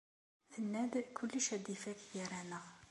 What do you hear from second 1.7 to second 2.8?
ifak gar-aneɣ.